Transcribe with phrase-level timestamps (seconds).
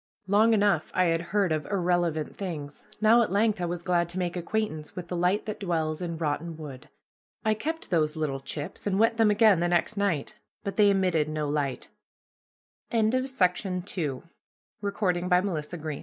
[0.25, 4.17] Long enough I had heard of irrelevant things; now at length I was glad to
[4.17, 6.89] make acquaintance with the light that dwells in rotten wood.
[7.45, 10.33] I kept those little chips and wet them again the next night,
[10.63, 11.89] but they emitted no light.
[12.89, 15.99] FOOTNOTES: The name dipper is applied to se